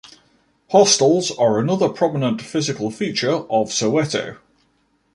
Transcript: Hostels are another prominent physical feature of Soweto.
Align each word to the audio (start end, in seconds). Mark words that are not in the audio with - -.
Hostels 0.71 1.29
are 1.37 1.59
another 1.59 1.87
prominent 1.87 2.41
physical 2.41 2.89
feature 2.89 3.29
of 3.51 3.69
Soweto. 3.69 4.37